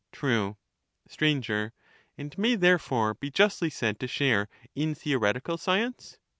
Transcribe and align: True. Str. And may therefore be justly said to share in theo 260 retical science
True. 0.11 0.57
Str. 1.07 1.25
And 2.17 2.35
may 2.35 2.55
therefore 2.55 3.13
be 3.13 3.29
justly 3.29 3.69
said 3.69 3.99
to 3.99 4.07
share 4.07 4.49
in 4.73 4.95
theo 4.95 5.19
260 5.19 5.39
retical 5.39 5.57
science 5.59 6.17